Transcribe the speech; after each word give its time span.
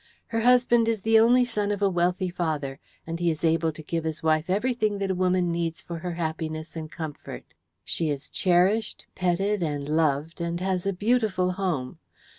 Her 0.29 0.41
husband 0.41 0.87
is 0.87 1.01
the 1.01 1.19
only 1.19 1.45
son 1.45 1.71
of 1.71 1.79
a 1.79 1.87
wealthy 1.87 2.31
father, 2.31 2.79
and 3.05 3.19
he 3.19 3.29
is 3.29 3.43
able 3.43 3.71
to 3.71 3.83
give 3.83 4.03
his 4.03 4.23
wife 4.23 4.49
everything 4.49 4.97
that 4.97 5.11
a 5.11 5.13
woman 5.13 5.51
needs 5.51 5.83
for 5.83 5.99
her 5.99 6.13
happiness 6.13 6.75
and 6.75 6.91
comfort. 6.91 7.45
She 7.85 8.09
is 8.09 8.27
cherished, 8.27 9.05
petted, 9.13 9.61
and 9.61 9.87
loved, 9.87 10.41
and 10.41 10.59
has 10.59 10.87
a 10.87 10.91
beautiful 10.93 11.51
home. 11.51 11.99